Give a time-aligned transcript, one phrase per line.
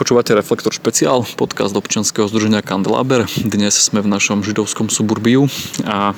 [0.00, 3.28] Počúvate Reflektor špeciál, podcast občianského združenia Kandelaber.
[3.36, 5.44] Dnes sme v našom židovskom suburbiu
[5.84, 6.16] a,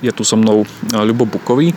[0.00, 0.64] je tu so mnou
[0.96, 1.76] Ľubo Bukový.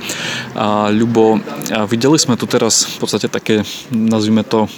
[0.55, 1.43] A Ľubo,
[1.75, 4.71] a videli sme tu teraz v podstate také, nazvime to,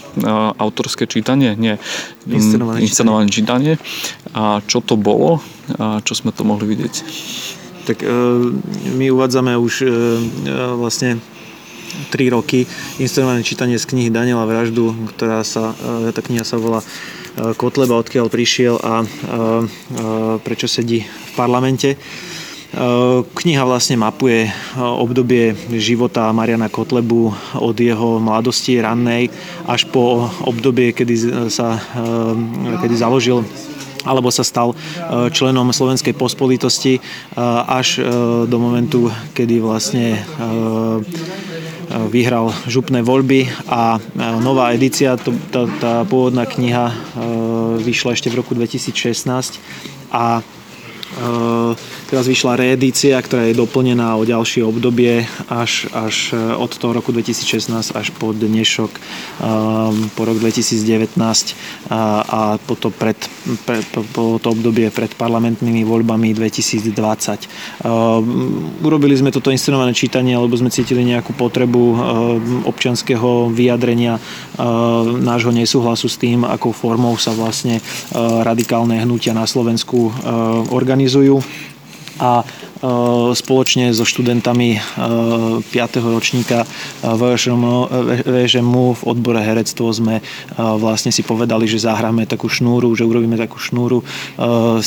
[0.57, 1.77] autorské čítanie, nie,
[2.25, 3.77] inscenované, inscenované čítanie.
[4.33, 5.45] A čo to bolo
[5.77, 6.93] a čo sme to mohli vidieť?
[7.85, 8.09] Tak e,
[8.97, 9.93] my uvádzame už e, e,
[10.73, 11.21] vlastne
[12.09, 12.63] 3 roky
[13.01, 15.73] inscenované čítanie z knihy Daniela Vraždu, ktorá sa,
[16.05, 16.85] e, tá kniha sa volá e,
[17.57, 19.07] Kotleba, odkiaľ prišiel a e,
[20.41, 21.97] prečo sedí v parlamente.
[23.31, 27.31] Kniha vlastne mapuje obdobie života Mariana Kotlebu
[27.63, 29.31] od jeho mladosti rannej
[29.63, 31.79] až po obdobie, kedy sa
[32.83, 33.47] kedy založil
[34.07, 34.71] alebo sa stal
[35.35, 37.03] členom Slovenskej pospolitosti
[37.67, 38.01] až
[38.47, 40.23] do momentu, kedy vlastne
[42.11, 43.99] vyhral župné voľby a
[44.43, 46.91] nová edícia, tá, tá pôvodná kniha
[47.79, 49.59] vyšla ešte v roku 2016
[50.11, 50.43] a
[52.07, 57.11] Teraz vyšla reedícia, ktorá je doplnená o ďalšie obdobie až, až e, od toho roku
[57.11, 58.91] 2016 až po dnešok
[59.43, 61.19] um, po rok 2019
[61.91, 63.19] a, a po, to pred,
[63.67, 66.95] pre, po, to obdobie pred parlamentnými voľbami 2020.
[67.83, 71.99] Um, urobili sme toto inscenované čítanie, lebo sme cítili nejakú potrebu um,
[72.71, 74.15] občianského vyjadrenia
[75.19, 80.11] nášho nesúhlasu s tým, akou formou sa vlastne uh, radikálne hnutia na Slovensku uh,
[80.71, 81.43] organizujú
[82.17, 82.45] a e,
[83.33, 85.69] spoločne so študentami 5.
[85.69, 86.65] E, ročníka
[87.05, 90.23] VŽMu v odbore herectvo sme e,
[90.57, 94.01] vlastne si povedali, že zahráme takú šnúru, že urobíme takú šnúru
[94.37, 94.81] 7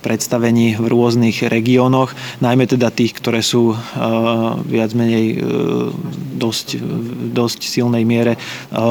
[0.00, 3.76] predstavení v rôznych regiónoch, najmä teda tých, ktoré sú
[4.66, 5.40] viac menej
[6.36, 6.80] dosť,
[7.32, 8.40] dosť silnej miere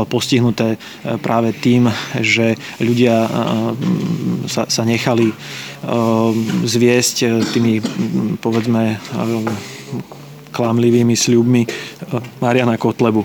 [0.10, 0.78] postihnuté
[1.22, 1.90] práve tým,
[2.22, 3.30] že ľudia
[4.50, 5.34] sa, sa nechali
[6.66, 7.74] zviesť eh, tými,
[8.42, 9.00] povedzme, eh,
[10.52, 11.72] klamlivými sľubmi eh,
[12.42, 13.22] Mariana Kotlebu.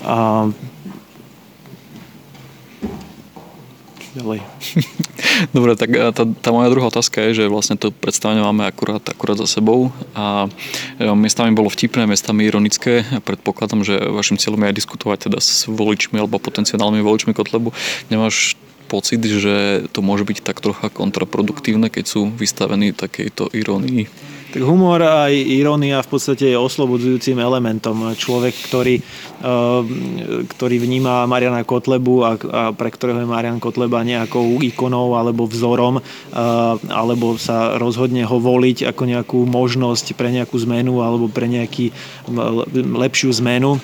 [0.00, 0.48] A
[4.16, 4.40] ďalej.
[5.56, 9.40] Dobre, tak tá, tá moja druhá otázka je, že vlastne to predstavenie máme akurát, akurát
[9.40, 10.50] za sebou a
[11.00, 13.06] miestami bolo vtipné, miestami ironické.
[13.24, 17.72] Predpokladám, že vašim cieľom je aj diskutovať teda s voličmi alebo potenciálnymi voličmi Kotlebu.
[18.12, 18.58] Nemáš
[18.90, 24.30] pocit, že to môže byť tak trocha kontraproduktívne, keď sú vystavení takejto irónii?
[24.50, 28.18] Tak humor a irónia v podstate je oslobodzujúcim elementom.
[28.18, 29.80] Človek, ktorý, eh,
[30.42, 36.02] ktorý vníma Mariana Kotlebu a, a pre ktorého je Marian Kotleba nejakou ikonou alebo vzorom,
[36.02, 36.34] eh,
[36.90, 41.94] alebo sa rozhodne ho voliť ako nejakú možnosť pre nejakú zmenu alebo pre nejakú
[42.74, 43.78] lepšiu zmenu,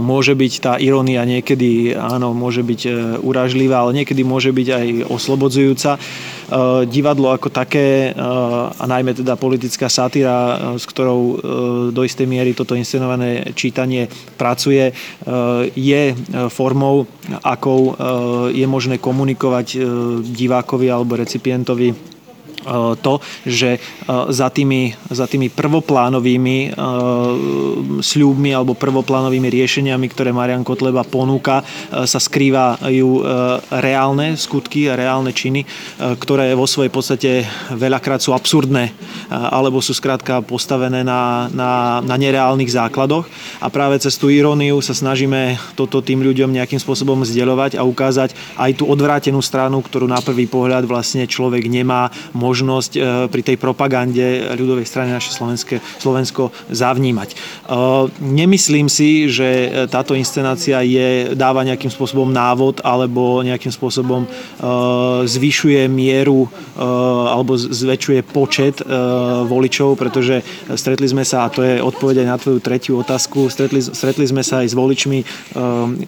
[0.00, 4.86] môže byť tá irónia niekedy, áno, môže byť e, urážlivá, ale niekedy môže byť aj
[5.10, 5.98] oslobodzujúca.
[5.98, 6.00] E,
[6.86, 11.38] divadlo ako také, a najmä teda politická satíra, s ktorou
[11.90, 14.94] do istej miery toto inscenované čítanie pracuje,
[15.74, 16.02] je
[16.50, 17.06] formou,
[17.42, 17.94] akou
[18.50, 19.78] je možné komunikovať
[20.22, 22.15] divákovi alebo recipientovi
[23.00, 23.80] to, že e,
[24.30, 26.68] za tými, za tými prvoplánovými e,
[28.02, 33.22] sľubmi alebo prvoplánovými riešeniami, ktoré Marian Kotleba ponúka, sa skrývajú
[33.70, 35.62] reálne skutky reálne činy,
[36.18, 37.30] ktoré vo svojej podstate
[37.72, 38.92] veľakrát sú absurdné
[39.30, 43.26] alebo sú skrátka postavené na, na, na nereálnych základoch.
[43.62, 48.34] A práve cez tú iróniu sa snažíme toto tým ľuďom nejakým spôsobom zdieľovať a ukázať
[48.56, 53.42] aj tú odvrátenú stranu, ktorú na prvý pohľad vlastne človek nemá možnosť možnosť e, pri
[53.44, 57.28] tej propagande ľudovej strany naše Slovenské, Slovensko zavnímať.
[57.28, 57.36] E,
[58.24, 64.24] nemyslím si, že e, táto inscenácia je, dáva nejakým spôsobom návod alebo nejakým spôsobom
[65.26, 68.80] zvyšuje mieru alebo zväčšuje počet
[69.48, 70.40] voličov, pretože
[70.78, 74.40] stretli sme sa, a to je odpoveď aj na tvoju tretiu otázku, stretli, stretli sme
[74.46, 75.18] sa aj s voličmi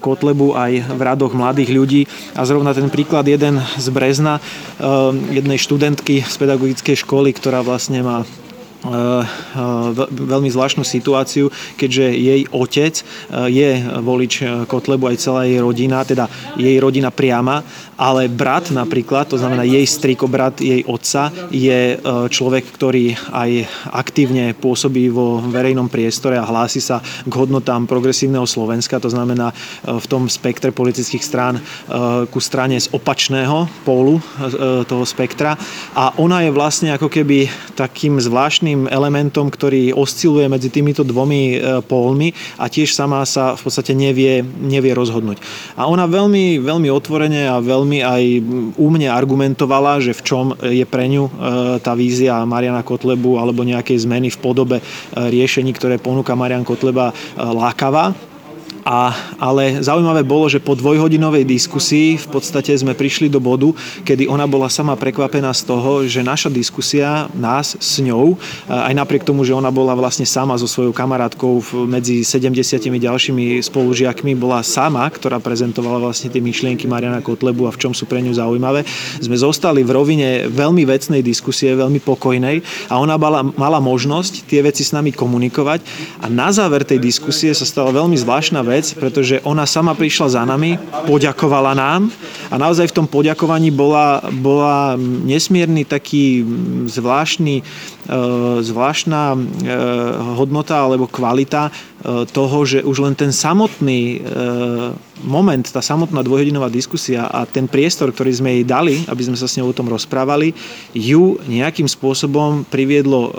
[0.00, 2.02] Kotlebu aj v radoch mladých ľudí
[2.38, 4.38] a zrovna ten príklad jeden z Brezna,
[5.32, 8.22] jednej študentky z pedagogickej školy, ktorá vlastne má
[10.06, 13.04] veľmi zvláštnu situáciu, keďže jej otec eh,
[13.50, 14.34] je volič
[14.70, 17.66] Kotlebu aj celá jej rodina, teda jej rodina priama,
[17.98, 21.98] ale brat napríklad, to znamená jej striko brat jej otca, je
[22.30, 29.02] človek, ktorý aj aktívne pôsobí vo verejnom priestore a hlási sa k hodnotám progresívneho Slovenska,
[29.02, 29.50] to znamená
[29.82, 31.58] v tom spektre politických strán
[32.30, 34.22] ku strane z opačného pólu
[34.86, 35.58] toho spektra.
[35.98, 41.56] A ona je vlastne ako keby takým zvláštnym zvláštnym elementom, ktorý osciluje medzi týmito dvomi
[41.88, 45.40] pólmi a tiež sama sa v podstate nevie, nevie rozhodnúť.
[45.76, 48.22] A ona veľmi, veľmi otvorene a veľmi aj
[48.76, 51.32] úmne argumentovala, že v čom je pre ňu
[51.80, 54.76] tá vízia Mariana Kotlebu alebo nejakej zmeny v podobe
[55.16, 58.12] riešení, ktoré ponúka Marian Kotleba lákavá.
[58.88, 63.68] A, ale zaujímavé bolo, že po dvojhodinovej diskusii v podstate sme prišli do bodu,
[64.00, 69.28] kedy ona bola sama prekvapená z toho, že naša diskusia, nás s ňou, aj napriek
[69.28, 75.04] tomu, že ona bola vlastne sama so svojou kamarátkou medzi 70 ďalšími spolužiakmi, bola sama,
[75.04, 78.88] ktorá prezentovala vlastne tie myšlienky Mariana Kotlebu a v čom sú pre ňu zaujímavé.
[79.20, 84.64] Sme zostali v rovine veľmi vecnej diskusie, veľmi pokojnej a ona mala, mala možnosť tie
[84.64, 85.84] veci s nami komunikovať
[86.24, 90.38] a na záver tej diskusie sa stala veľmi zvláštna vec, vec, pretože ona sama prišla
[90.38, 90.78] za nami,
[91.10, 92.14] poďakovala nám
[92.46, 94.94] a naozaj v tom poďakovaní bola, bola
[95.26, 96.46] nesmierny taký
[96.86, 97.62] zvláštny, e,
[98.62, 99.38] zvláštna e,
[100.38, 101.72] hodnota alebo kvalita e,
[102.30, 104.22] toho, že už len ten samotný
[105.24, 109.50] moment, tá samotná dvojhodinová diskusia a ten priestor, ktorý sme jej dali, aby sme sa
[109.50, 110.54] s ňou o tom rozprávali,
[110.94, 113.32] ju nejakým spôsobom priviedlo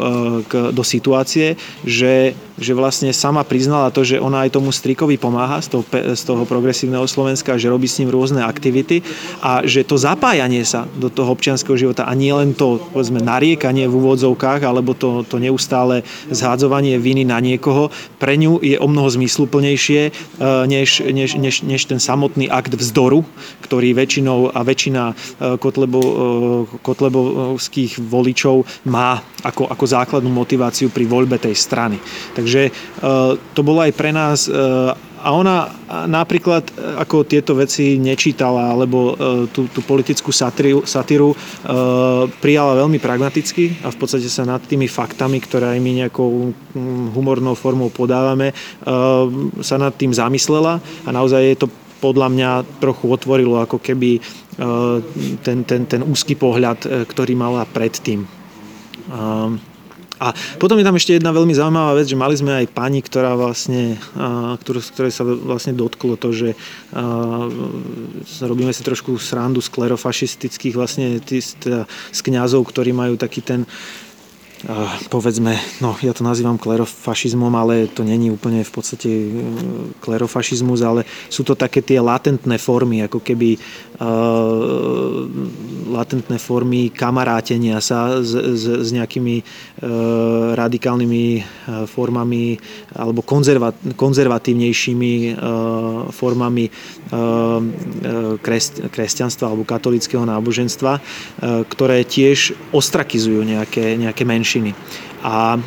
[0.48, 1.56] k, do situácie,
[1.88, 5.84] že, že vlastne sama priznala to, že ona aj tomu strikovi pomáha z toho,
[6.16, 9.02] z toho progresívneho Slovenska, že robí s ním rôzne aktivity
[9.40, 13.88] a že to zapájanie sa do toho občianského života a nie len to povedzme, nariekanie
[13.88, 19.08] v úvodzovkách alebo to, to neustále zhádzovanie viny na niekoho, pre ňu je o mnoho
[19.08, 20.12] zmysluplnejšie
[20.68, 23.22] než, než, než, než ten samotný akt vzdoru,
[23.62, 25.14] ktorý väčšinou a väčšina e,
[25.62, 26.14] Kotlebo, e,
[26.82, 32.02] kotlebovských voličov má ako, ako základnú motiváciu pri voľbe tej strany.
[32.34, 32.72] Takže e,
[33.54, 34.50] to bolo aj pre nás
[35.20, 35.68] a ona
[36.08, 39.14] napríklad ako tieto veci nečítala, alebo
[39.52, 41.36] tú, tú politickú satíru, satíru
[42.40, 46.56] prijala veľmi pragmaticky a v podstate sa nad tými faktami, ktoré aj my nejakou
[47.14, 48.56] humornou formou podávame,
[49.60, 51.68] sa nad tým zamyslela a naozaj je to
[52.00, 54.24] podľa mňa trochu otvorilo ako keby
[55.44, 58.24] ten, ten, ten úzky pohľad, ktorý mala predtým.
[60.20, 63.40] A potom je tam ešte jedna veľmi zaujímavá vec, že mali sme aj pani, ktorá
[63.40, 63.96] vlastne,
[64.60, 66.50] ktorú, ktorej sa vlastne dotklo to, že
[68.44, 73.64] robíme si trošku srandu sklerofašistických vlastne tý, teda, z kňazov, ktorí majú taký ten
[75.08, 79.32] povedzme, no ja to nazývam klerofašizmom, ale to není úplne v podstate e,
[80.04, 85.24] klerofašizmus, ale sú to také tie latentné formy, ako keby uh,
[85.88, 91.24] latentné formy kamarátenia sa s, s, s nejakými uh, radikálnymi
[91.88, 92.60] formami
[93.00, 96.72] alebo konzerva, konzervatívnejšími uh, formami
[98.42, 101.02] kres, kresťanstva alebo katolického náboženstva,
[101.70, 104.74] ktoré tiež ostrakizujú nejaké, nejaké menšiny menšiny.
[105.20, 105.60] A,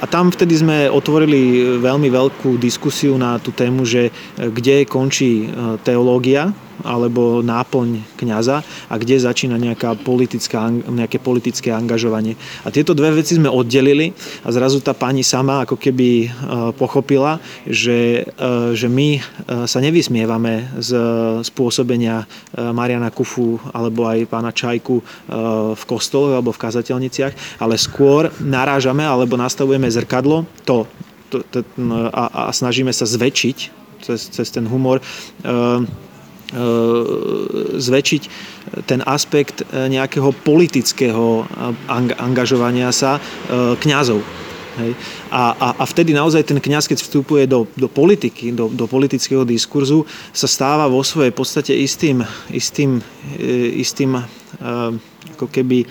[0.00, 5.50] a tam vtedy sme otvorili veľmi veľkú diskusiu na tú tému, že kde končí
[5.82, 12.34] teológia alebo náplň kňaza a kde začína nejaká politická, nejaké politické angažovanie.
[12.66, 14.12] A tieto dve veci sme oddelili
[14.42, 16.28] a zrazu tá pani sama ako keby e,
[16.76, 19.20] pochopila, že, e, že my e,
[19.64, 20.90] sa nevysmievame z
[21.46, 22.24] spôsobenia
[22.54, 24.96] Mariana Kufu alebo aj pána Čajku
[25.74, 30.84] v kostole alebo v kazateľniciach, ale skôr narážame alebo nastavujeme zrkadlo to,
[31.32, 31.58] to, to
[32.12, 33.58] a, a snažíme sa zväčšiť
[34.02, 35.00] cez, cez ten humor
[37.80, 38.22] zväčšiť
[38.84, 41.48] ten aspekt e, nejakého politického
[42.20, 43.20] angažovania sa e,
[43.80, 44.20] kňazov.
[44.72, 44.92] Hej.
[45.28, 49.44] A, a, a vtedy naozaj ten kňaz, keď vstupuje do, do politiky, do, do politického
[49.44, 53.04] diskurzu, sa stáva vo svojej podstate istým, istým,
[53.76, 54.16] istým
[55.36, 55.84] ako keby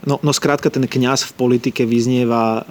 [0.00, 2.64] No, no skrátka ten kňaz v politike vyznieva,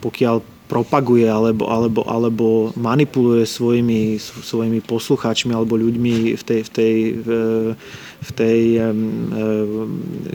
[0.00, 2.46] pokiaľ propaguje alebo, alebo, alebo
[2.76, 6.94] manipuluje svojimi, svojimi poslucháčmi alebo ľuďmi v tej, v tej,
[8.20, 8.60] v tej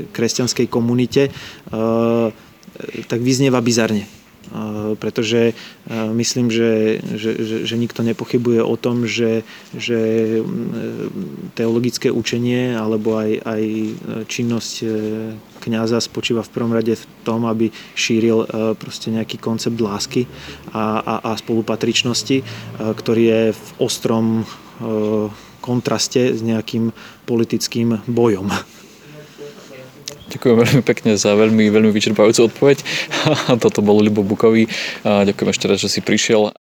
[0.10, 1.30] kresťanskej komunite,
[3.06, 4.23] tak vyznieva bizarne
[4.96, 5.54] pretože
[5.92, 10.00] myslím, že, že, že, že nikto nepochybuje o tom, že, že
[11.54, 13.64] teologické učenie alebo aj, aj
[14.28, 14.86] činnosť e,
[15.64, 20.26] kňaza spočíva v prvom rade v tom, aby šíril e, proste nejaký koncept lásky
[20.74, 22.44] a, a, a spolupatričnosti, e,
[22.78, 24.46] ktorý je v ostrom
[25.64, 26.92] kontraste s nejakým
[27.30, 28.52] politickým bojom.
[30.34, 32.78] Ďakujem veľmi pekne za veľmi, veľmi vyčerpajúcu odpoveď.
[33.64, 34.66] Toto bol Libo Bukový.
[35.06, 36.50] Ďakujem ešte raz, že si prišiel.